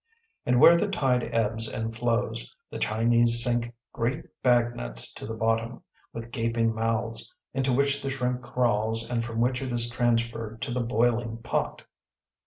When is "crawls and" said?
8.41-9.23